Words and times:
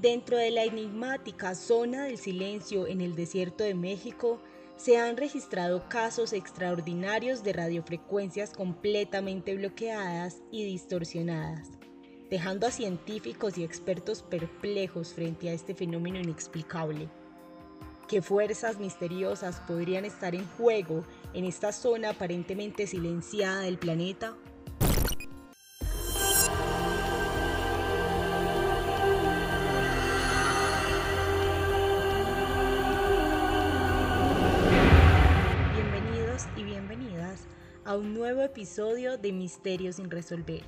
Dentro 0.00 0.36
de 0.36 0.50
la 0.50 0.64
enigmática 0.64 1.54
zona 1.54 2.04
del 2.04 2.18
silencio 2.18 2.86
en 2.86 3.00
el 3.00 3.14
desierto 3.14 3.62
de 3.62 3.74
México, 3.74 4.40
se 4.76 4.98
han 4.98 5.16
registrado 5.16 5.88
casos 5.88 6.32
extraordinarios 6.32 7.44
de 7.44 7.52
radiofrecuencias 7.52 8.50
completamente 8.50 9.54
bloqueadas 9.54 10.42
y 10.50 10.64
distorsionadas, 10.64 11.68
dejando 12.28 12.66
a 12.66 12.72
científicos 12.72 13.56
y 13.56 13.62
expertos 13.62 14.22
perplejos 14.22 15.14
frente 15.14 15.48
a 15.48 15.52
este 15.52 15.74
fenómeno 15.74 16.18
inexplicable. 16.18 17.08
¿Qué 18.08 18.20
fuerzas 18.20 18.80
misteriosas 18.80 19.60
podrían 19.60 20.04
estar 20.04 20.34
en 20.34 20.46
juego 20.58 21.04
en 21.32 21.44
esta 21.44 21.72
zona 21.72 22.10
aparentemente 22.10 22.86
silenciada 22.88 23.60
del 23.60 23.78
planeta? 23.78 24.36
A 37.94 37.96
un 37.96 38.12
nuevo 38.12 38.42
episodio 38.42 39.18
de 39.18 39.30
Misterios 39.30 39.96
sin 39.96 40.10
resolver. 40.10 40.64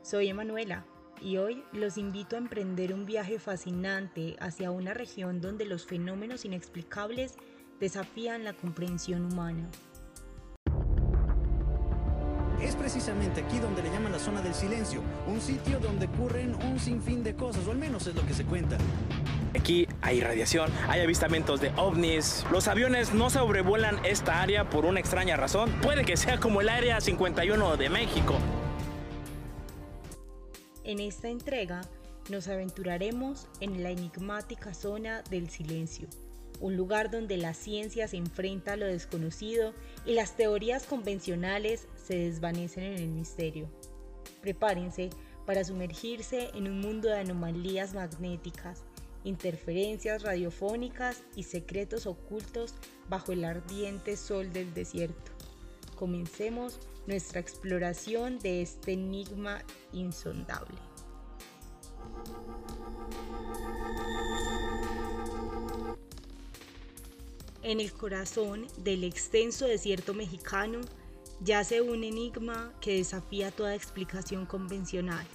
Soy 0.00 0.28
Emanuela 0.28 0.86
y 1.20 1.36
hoy 1.36 1.64
los 1.72 1.98
invito 1.98 2.36
a 2.36 2.38
emprender 2.38 2.94
un 2.94 3.04
viaje 3.04 3.40
fascinante 3.40 4.36
hacia 4.38 4.70
una 4.70 4.94
región 4.94 5.40
donde 5.40 5.64
los 5.64 5.86
fenómenos 5.86 6.44
inexplicables 6.44 7.34
desafían 7.80 8.44
la 8.44 8.52
comprensión 8.52 9.24
humana. 9.24 9.68
Es 12.62 12.76
precisamente 12.76 13.40
aquí 13.40 13.58
donde 13.58 13.82
le 13.82 13.90
llaman 13.90 14.12
la 14.12 14.20
zona 14.20 14.40
del 14.40 14.54
silencio, 14.54 15.02
un 15.26 15.40
sitio 15.40 15.80
donde 15.80 16.06
ocurren 16.06 16.54
un 16.62 16.78
sinfín 16.78 17.24
de 17.24 17.34
cosas, 17.34 17.66
o 17.66 17.72
al 17.72 17.78
menos 17.78 18.06
es 18.06 18.14
lo 18.14 18.24
que 18.24 18.34
se 18.34 18.44
cuenta. 18.44 18.78
Aquí 19.54 19.86
hay 20.02 20.20
radiación, 20.20 20.70
hay 20.88 21.00
avistamientos 21.00 21.60
de 21.60 21.70
ovnis. 21.76 22.44
Los 22.52 22.68
aviones 22.68 23.14
no 23.14 23.30
sobrevuelan 23.30 24.04
esta 24.04 24.42
área 24.42 24.68
por 24.68 24.84
una 24.84 25.00
extraña 25.00 25.36
razón. 25.36 25.70
Puede 25.82 26.04
que 26.04 26.16
sea 26.16 26.38
como 26.38 26.60
el 26.60 26.68
Área 26.68 27.00
51 27.00 27.76
de 27.76 27.88
México. 27.88 28.34
En 30.84 31.00
esta 31.00 31.28
entrega 31.28 31.82
nos 32.30 32.48
aventuraremos 32.48 33.46
en 33.60 33.82
la 33.82 33.90
enigmática 33.90 34.74
zona 34.74 35.22
del 35.30 35.48
silencio, 35.48 36.08
un 36.60 36.76
lugar 36.76 37.10
donde 37.10 37.36
la 37.36 37.54
ciencia 37.54 38.06
se 38.08 38.16
enfrenta 38.16 38.74
a 38.74 38.76
lo 38.76 38.86
desconocido 38.86 39.72
y 40.04 40.12
las 40.12 40.36
teorías 40.36 40.84
convencionales 40.84 41.88
se 41.96 42.16
desvanecen 42.16 42.84
en 42.84 42.94
el 42.94 43.08
misterio. 43.08 43.68
Prepárense 44.42 45.10
para 45.46 45.64
sumergirse 45.64 46.50
en 46.54 46.68
un 46.68 46.80
mundo 46.80 47.08
de 47.08 47.20
anomalías 47.20 47.94
magnéticas, 47.94 48.84
interferencias 49.28 50.22
radiofónicas 50.22 51.22
y 51.36 51.44
secretos 51.44 52.06
ocultos 52.06 52.74
bajo 53.08 53.32
el 53.32 53.44
ardiente 53.44 54.16
sol 54.16 54.52
del 54.52 54.72
desierto. 54.74 55.32
Comencemos 55.96 56.78
nuestra 57.06 57.40
exploración 57.40 58.38
de 58.38 58.62
este 58.62 58.92
enigma 58.92 59.62
insondable. 59.92 60.78
En 67.62 67.80
el 67.80 67.92
corazón 67.92 68.66
del 68.78 69.04
extenso 69.04 69.66
desierto 69.66 70.14
mexicano 70.14 70.80
yace 71.44 71.82
un 71.82 72.02
enigma 72.02 72.72
que 72.80 72.96
desafía 72.96 73.50
toda 73.50 73.74
explicación 73.74 74.46
convencional. 74.46 75.26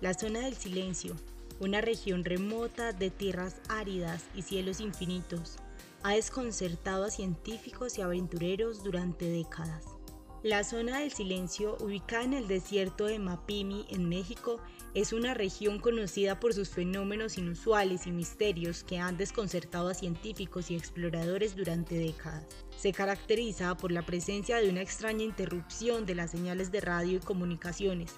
La 0.00 0.14
zona 0.14 0.40
del 0.40 0.54
silencio, 0.54 1.16
una 1.60 1.82
región 1.82 2.24
remota 2.24 2.92
de 2.92 3.10
tierras 3.10 3.60
áridas 3.68 4.24
y 4.34 4.42
cielos 4.42 4.80
infinitos, 4.80 5.56
ha 6.02 6.14
desconcertado 6.14 7.04
a 7.04 7.10
científicos 7.10 7.98
y 7.98 8.00
aventureros 8.02 8.82
durante 8.82 9.26
décadas. 9.26 9.84
La 10.42 10.64
zona 10.64 11.00
del 11.00 11.12
silencio, 11.12 11.76
ubicada 11.80 12.24
en 12.24 12.32
el 12.32 12.48
desierto 12.48 13.04
de 13.04 13.18
Mapimi, 13.18 13.84
en 13.90 14.08
México, 14.08 14.58
es 14.94 15.12
una 15.12 15.34
región 15.34 15.78
conocida 15.78 16.40
por 16.40 16.54
sus 16.54 16.70
fenómenos 16.70 17.36
inusuales 17.36 18.06
y 18.06 18.10
misterios 18.10 18.82
que 18.82 18.96
han 18.96 19.18
desconcertado 19.18 19.90
a 19.90 19.94
científicos 19.94 20.70
y 20.70 20.76
exploradores 20.76 21.56
durante 21.56 21.96
décadas. 21.96 22.46
Se 22.74 22.94
caracteriza 22.94 23.76
por 23.76 23.92
la 23.92 24.00
presencia 24.00 24.56
de 24.56 24.70
una 24.70 24.80
extraña 24.80 25.24
interrupción 25.24 26.06
de 26.06 26.14
las 26.14 26.30
señales 26.30 26.72
de 26.72 26.80
radio 26.80 27.18
y 27.18 27.20
comunicaciones, 27.20 28.14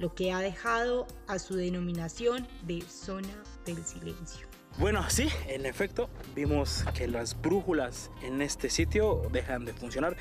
lo 0.00 0.14
que 0.14 0.32
ha 0.32 0.40
dejado 0.40 1.06
a 1.28 1.38
su 1.38 1.54
denominación 1.54 2.48
de 2.62 2.80
zona 2.80 3.42
del 3.66 3.84
silencio. 3.84 4.48
Bueno, 4.78 5.04
sí, 5.10 5.28
en 5.46 5.66
efecto, 5.66 6.08
vimos 6.34 6.84
que 6.94 7.06
las 7.06 7.38
brújulas 7.40 8.10
en 8.22 8.40
este 8.40 8.70
sitio 8.70 9.20
dejan 9.30 9.66
de 9.66 9.74
funcionar. 9.74 10.16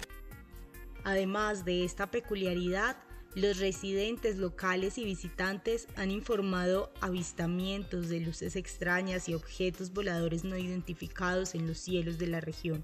Además 1.05 1.63
de 1.63 1.85
esta 1.85 2.11
peculiaridad, 2.11 2.97
los 3.35 3.59
residentes 3.59 4.37
locales 4.37 4.97
y 4.97 5.05
visitantes 5.05 5.87
han 5.95 6.11
informado 6.11 6.91
avistamientos 6.99 8.09
de 8.09 8.19
luces 8.19 8.57
extrañas 8.57 9.29
y 9.29 9.33
objetos 9.33 9.93
voladores 9.93 10.43
no 10.43 10.57
identificados 10.57 11.55
en 11.55 11.67
los 11.67 11.77
cielos 11.77 12.17
de 12.17 12.27
la 12.27 12.41
región. 12.41 12.83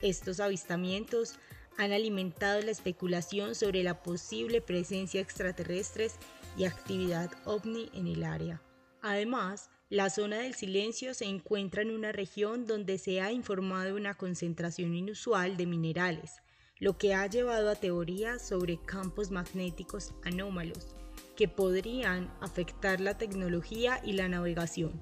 Estos 0.00 0.38
avistamientos 0.38 1.40
han 1.78 1.92
alimentado 1.92 2.60
la 2.60 2.72
especulación 2.72 3.54
sobre 3.54 3.82
la 3.82 4.02
posible 4.02 4.60
presencia 4.60 5.20
extraterrestres 5.20 6.16
y 6.56 6.64
actividad 6.64 7.30
ovni 7.44 7.88
en 7.94 8.08
el 8.08 8.24
área. 8.24 8.60
Además, 9.00 9.70
la 9.88 10.10
zona 10.10 10.38
del 10.38 10.54
silencio 10.54 11.14
se 11.14 11.24
encuentra 11.24 11.82
en 11.82 11.92
una 11.92 12.10
región 12.10 12.66
donde 12.66 12.98
se 12.98 13.20
ha 13.20 13.32
informado 13.32 13.94
una 13.94 14.14
concentración 14.14 14.94
inusual 14.94 15.56
de 15.56 15.66
minerales, 15.66 16.42
lo 16.80 16.98
que 16.98 17.14
ha 17.14 17.26
llevado 17.28 17.70
a 17.70 17.76
teorías 17.76 18.46
sobre 18.46 18.78
campos 18.84 19.30
magnéticos 19.30 20.14
anómalos 20.24 20.96
que 21.36 21.46
podrían 21.46 22.28
afectar 22.40 23.00
la 23.00 23.16
tecnología 23.16 24.00
y 24.04 24.14
la 24.14 24.28
navegación. 24.28 25.00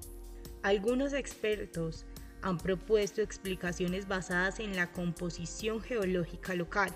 Algunos 0.61 1.13
expertos 1.13 2.05
han 2.41 2.57
propuesto 2.57 3.21
explicaciones 3.21 4.07
basadas 4.07 4.59
en 4.59 4.75
la 4.75 4.91
composición 4.91 5.81
geológica 5.81 6.53
local, 6.55 6.91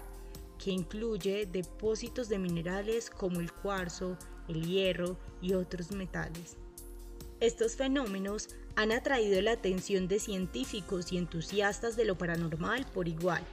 que 0.63 0.71
incluye 0.71 1.47
depósitos 1.51 2.29
de 2.29 2.37
minerales 2.37 3.09
como 3.09 3.39
el 3.39 3.51
cuarzo, 3.51 4.17
el 4.47 4.65
hierro 4.65 5.17
y 5.41 5.53
otros 5.53 5.91
metales. 5.91 6.57
Estos 7.39 7.75
fenómenos 7.75 8.49
han 8.75 8.91
atraído 8.91 9.41
la 9.41 9.53
atención 9.53 10.07
de 10.07 10.19
científicos 10.19 11.11
y 11.11 11.17
entusiastas 11.17 11.95
de 11.95 12.05
lo 12.05 12.17
paranormal 12.17 12.85
por 12.93 13.07
igual, 13.07 13.43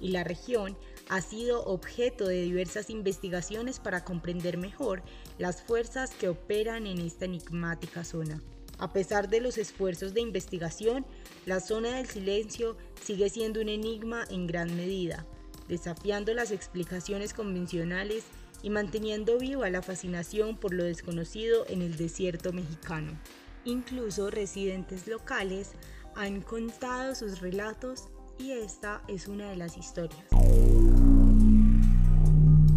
y 0.00 0.08
la 0.08 0.24
región 0.24 0.76
ha 1.08 1.20
sido 1.20 1.64
objeto 1.64 2.26
de 2.26 2.42
diversas 2.42 2.90
investigaciones 2.90 3.78
para 3.78 4.04
comprender 4.04 4.58
mejor 4.58 5.02
las 5.38 5.62
fuerzas 5.62 6.10
que 6.10 6.28
operan 6.28 6.86
en 6.86 6.98
esta 6.98 7.24
enigmática 7.24 8.02
zona. 8.02 8.42
A 8.78 8.92
pesar 8.92 9.28
de 9.28 9.40
los 9.40 9.56
esfuerzos 9.56 10.12
de 10.12 10.20
investigación, 10.20 11.06
la 11.46 11.60
zona 11.60 11.96
del 11.96 12.06
silencio 12.06 12.76
sigue 13.02 13.30
siendo 13.30 13.60
un 13.62 13.70
enigma 13.70 14.24
en 14.28 14.46
gran 14.46 14.76
medida, 14.76 15.26
desafiando 15.66 16.34
las 16.34 16.50
explicaciones 16.50 17.32
convencionales 17.32 18.24
y 18.62 18.68
manteniendo 18.68 19.38
viva 19.38 19.70
la 19.70 19.80
fascinación 19.80 20.58
por 20.58 20.74
lo 20.74 20.84
desconocido 20.84 21.64
en 21.68 21.80
el 21.80 21.96
desierto 21.96 22.52
mexicano. 22.52 23.18
Incluso 23.64 24.30
residentes 24.30 25.06
locales 25.06 25.72
han 26.14 26.42
contado 26.42 27.14
sus 27.14 27.40
relatos 27.40 28.08
y 28.38 28.50
esta 28.52 29.02
es 29.08 29.26
una 29.26 29.50
de 29.50 29.56
las 29.56 29.78
historias. 29.78 30.26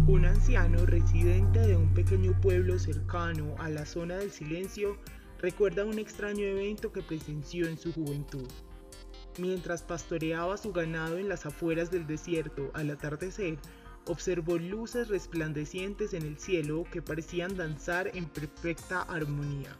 Un 0.06 0.24
anciano 0.24 0.86
residente 0.86 1.60
de 1.60 1.76
un 1.76 1.92
pequeño 1.92 2.40
pueblo 2.40 2.78
cercano 2.78 3.54
a 3.58 3.68
la 3.68 3.84
zona 3.84 4.16
del 4.16 4.30
silencio 4.30 4.98
recuerda 5.40 5.84
un 5.84 5.98
extraño 5.98 6.44
evento 6.44 6.92
que 6.92 7.02
presenció 7.02 7.66
en 7.66 7.78
su 7.78 7.92
juventud. 7.92 8.46
Mientras 9.38 9.82
pastoreaba 9.82 10.56
su 10.56 10.72
ganado 10.72 11.18
en 11.18 11.28
las 11.28 11.46
afueras 11.46 11.90
del 11.90 12.06
desierto 12.06 12.70
al 12.74 12.90
atardecer, 12.90 13.58
observó 14.06 14.58
luces 14.58 15.08
resplandecientes 15.08 16.14
en 16.14 16.22
el 16.22 16.38
cielo 16.38 16.84
que 16.90 17.00
parecían 17.00 17.56
danzar 17.56 18.10
en 18.14 18.26
perfecta 18.26 19.02
armonía. 19.02 19.76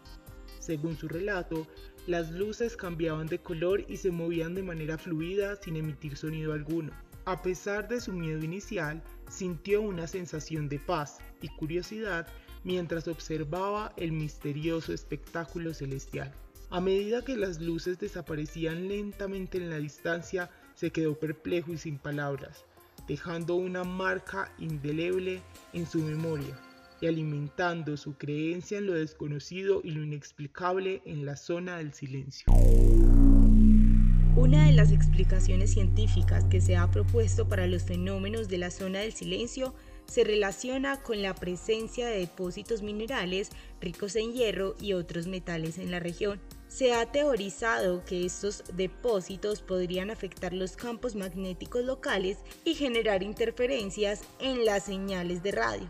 Según 0.61 0.97
su 0.97 1.09
relato, 1.09 1.67
las 2.07 2.31
luces 2.31 2.77
cambiaban 2.77 3.27
de 3.27 3.41
color 3.41 3.85
y 3.89 3.97
se 3.97 4.11
movían 4.11 4.55
de 4.55 4.63
manera 4.63 4.99
fluida 4.99 5.57
sin 5.57 5.77
emitir 5.77 6.17
sonido 6.17 6.53
alguno. 6.53 6.93
A 7.27 7.43
pesar 7.43 7.89
de 7.89 8.01
su 8.01 8.13
miedo 8.13 8.43
inicial, 8.43 9.03
sintió 9.29 9.83
una 9.83 10.07
sensación 10.07 10.69
de 10.69 10.79
paz 10.79 11.19
y 11.43 11.49
curiosidad 11.49 12.27
mientras 12.65 13.09
observaba 13.09 13.93
el 13.97 14.13
misterioso 14.13 14.93
espectáculo 14.93 15.75
celestial. 15.75 16.33
A 16.71 16.81
medida 16.81 17.25
que 17.25 17.37
las 17.37 17.61
luces 17.61 17.99
desaparecían 17.99 18.89
lentamente 18.89 19.59
en 19.59 19.71
la 19.71 19.79
distancia, 19.79 20.51
se 20.75 20.91
quedó 20.93 21.19
perplejo 21.19 21.73
y 21.73 21.79
sin 21.79 21.99
palabras, 21.99 22.65
dejando 23.09 23.57
una 23.57 23.83
marca 23.83 24.53
indeleble 24.59 25.43
en 25.73 25.87
su 25.87 25.99
memoria. 26.01 26.59
y 27.03 27.07
alimentando 27.07 27.97
su 27.97 28.13
creencia 28.19 28.77
en 28.77 28.85
lo 28.85 28.93
desconocido 28.93 29.81
y 29.83 29.93
lo 29.93 30.03
inexplicable 30.03 31.01
en 31.07 31.25
la 31.25 31.35
zona 31.35 31.79
del 31.79 31.95
silencio. 31.95 32.53
Una 34.37 34.67
de 34.67 34.73
las 34.73 34.93
explicaciones 34.93 35.73
científicas 35.73 36.45
que 36.45 36.61
se 36.61 36.77
ha 36.77 36.91
propuesto 36.91 37.49
para 37.49 37.67
los 37.67 37.85
fenómenos 37.85 38.49
de 38.49 38.59
la 38.59 38.71
zona 38.71 38.99
del 38.99 39.13
silencio 39.13 39.75
se 40.11 40.25
relaciona 40.25 41.01
con 41.01 41.23
la 41.23 41.35
presencia 41.37 42.09
de 42.09 42.19
depósitos 42.19 42.83
minerales 42.83 43.51
ricos 43.81 44.17
en 44.17 44.33
hierro 44.33 44.75
y 44.81 44.93
otros 44.93 45.29
metales 45.29 45.79
en 45.79 45.93
la 45.93 46.01
región. 46.01 46.41
Se 46.67 46.93
ha 46.93 47.07
teorizado 47.13 48.05
que 48.05 48.27
estos 48.27 48.65
depósitos 48.75 49.63
podrían 49.63 50.11
afectar 50.11 50.53
los 50.53 50.73
campos 50.77 51.15
magnéticos 51.15 51.85
locales 51.85 52.39
y 52.65 52.75
generar 52.75 53.23
interferencias 53.23 54.23
en 54.41 54.65
las 54.65 54.85
señales 54.85 55.45
de 55.45 55.53
radio, 55.53 55.89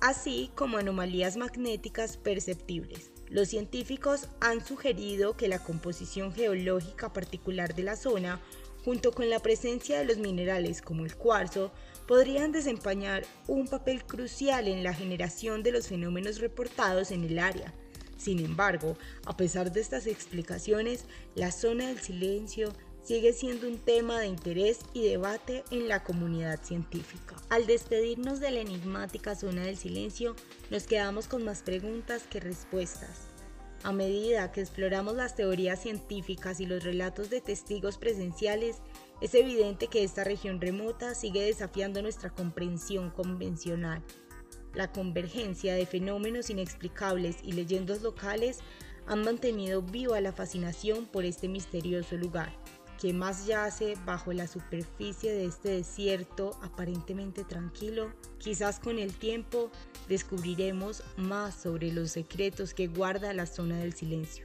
así 0.00 0.50
como 0.54 0.78
anomalías 0.78 1.36
magnéticas 1.36 2.16
perceptibles. 2.16 3.10
Los 3.28 3.48
científicos 3.48 4.28
han 4.40 4.64
sugerido 4.64 5.36
que 5.36 5.48
la 5.48 5.62
composición 5.62 6.32
geológica 6.32 7.12
particular 7.12 7.74
de 7.74 7.82
la 7.82 7.96
zona, 7.96 8.40
junto 8.82 9.12
con 9.12 9.28
la 9.28 9.40
presencia 9.40 9.98
de 9.98 10.06
los 10.06 10.16
minerales 10.16 10.80
como 10.80 11.04
el 11.04 11.14
cuarzo, 11.14 11.70
podrían 12.08 12.52
desempeñar 12.52 13.24
un 13.46 13.68
papel 13.68 14.02
crucial 14.02 14.66
en 14.66 14.82
la 14.82 14.94
generación 14.94 15.62
de 15.62 15.72
los 15.72 15.88
fenómenos 15.88 16.40
reportados 16.40 17.10
en 17.10 17.22
el 17.22 17.38
área. 17.38 17.74
Sin 18.16 18.44
embargo, 18.44 18.96
a 19.26 19.36
pesar 19.36 19.70
de 19.70 19.80
estas 19.80 20.06
explicaciones, 20.06 21.04
la 21.34 21.52
zona 21.52 21.88
del 21.88 22.00
silencio 22.00 22.72
sigue 23.02 23.34
siendo 23.34 23.68
un 23.68 23.78
tema 23.78 24.18
de 24.20 24.26
interés 24.26 24.80
y 24.94 25.06
debate 25.06 25.64
en 25.70 25.86
la 25.86 26.02
comunidad 26.02 26.62
científica. 26.62 27.36
Al 27.50 27.66
despedirnos 27.66 28.40
de 28.40 28.52
la 28.52 28.60
enigmática 28.60 29.36
zona 29.36 29.62
del 29.62 29.76
silencio, 29.76 30.34
nos 30.70 30.84
quedamos 30.84 31.28
con 31.28 31.44
más 31.44 31.62
preguntas 31.62 32.22
que 32.28 32.40
respuestas. 32.40 33.28
A 33.84 33.92
medida 33.92 34.50
que 34.50 34.60
exploramos 34.60 35.14
las 35.14 35.36
teorías 35.36 35.80
científicas 35.80 36.58
y 36.58 36.66
los 36.66 36.82
relatos 36.82 37.30
de 37.30 37.40
testigos 37.40 37.96
presenciales, 37.96 38.76
es 39.20 39.34
evidente 39.34 39.88
que 39.88 40.04
esta 40.04 40.24
región 40.24 40.60
remota 40.60 41.14
sigue 41.14 41.42
desafiando 41.42 42.02
nuestra 42.02 42.30
comprensión 42.30 43.10
convencional. 43.10 44.02
La 44.74 44.92
convergencia 44.92 45.74
de 45.74 45.86
fenómenos 45.86 46.50
inexplicables 46.50 47.38
y 47.42 47.52
leyendas 47.52 48.02
locales 48.02 48.60
han 49.06 49.24
mantenido 49.24 49.82
viva 49.82 50.20
la 50.20 50.32
fascinación 50.32 51.06
por 51.06 51.24
este 51.24 51.48
misterioso 51.48 52.16
lugar, 52.16 52.52
que 53.00 53.12
más 53.12 53.46
yace 53.46 53.96
bajo 54.04 54.32
la 54.32 54.46
superficie 54.46 55.32
de 55.32 55.46
este 55.46 55.70
desierto 55.70 56.58
aparentemente 56.62 57.42
tranquilo. 57.42 58.12
Quizás 58.38 58.78
con 58.78 58.98
el 58.98 59.14
tiempo 59.14 59.70
descubriremos 60.08 61.02
más 61.16 61.54
sobre 61.54 61.90
los 61.90 62.12
secretos 62.12 62.74
que 62.74 62.86
guarda 62.86 63.32
la 63.32 63.46
zona 63.46 63.78
del 63.78 63.94
silencio. 63.94 64.44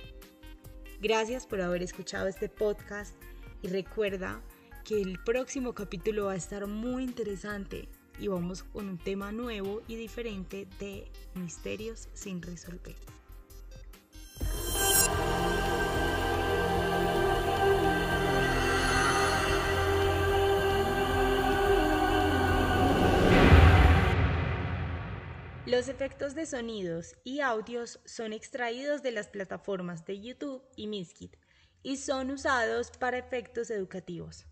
Gracias 1.01 1.45
por 1.45 1.61
haber 1.61 1.83
escuchado 1.83 2.27
este 2.27 2.47
podcast 2.47 3.13
y 3.61 3.67
recuerda 3.67 4.41
que 4.83 5.01
el 5.01 5.17
próximo 5.19 5.73
capítulo 5.73 6.25
va 6.25 6.33
a 6.33 6.35
estar 6.35 6.67
muy 6.67 7.03
interesante 7.03 7.87
y 8.19 8.27
vamos 8.27 8.63
con 8.63 8.89
un 8.89 8.97
tema 8.97 9.31
nuevo 9.31 9.81
y 9.87 9.95
diferente 9.95 10.67
de 10.79 11.09
misterios 11.35 12.09
sin 12.13 12.41
resolver. 12.41 12.95
Los 25.65 25.87
efectos 25.87 26.35
de 26.35 26.45
sonidos 26.45 27.15
y 27.23 27.39
audios 27.39 27.99
son 28.05 28.33
extraídos 28.33 29.01
de 29.01 29.11
las 29.11 29.29
plataformas 29.29 30.05
de 30.05 30.21
YouTube 30.21 30.61
y 30.75 30.87
Miskit 30.87 31.35
y 31.81 31.97
son 31.97 32.31
usados 32.31 32.91
para 32.91 33.17
efectos 33.17 33.71
educativos. 33.71 34.45